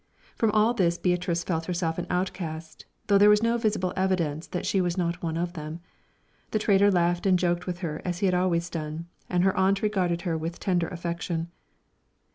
[0.35, 4.65] From all this Beatrice felt herself an outcast, though there was no visible evidence that
[4.65, 5.79] she was not one of them.
[6.49, 9.83] The trader laughed and joked with her as he always had done, and her aunt
[9.83, 11.51] regarded her with tender affection.